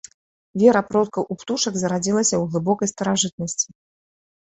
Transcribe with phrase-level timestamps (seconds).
[0.61, 3.67] Вера продкаў у птушак зарадзілася ў глыбокай старажытнасці.